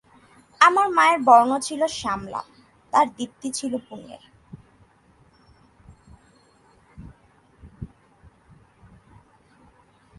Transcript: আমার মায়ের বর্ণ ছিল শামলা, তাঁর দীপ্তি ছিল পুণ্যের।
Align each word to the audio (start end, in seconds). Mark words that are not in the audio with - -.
আমার 0.61 0.87
মায়ের 0.97 1.19
বর্ণ 1.27 1.51
ছিল 1.67 1.81
শামলা, 1.99 2.41
তাঁর 2.93 3.07
দীপ্তি 3.17 3.49
ছিল 3.57 3.73
পুণ্যের। 3.87 4.23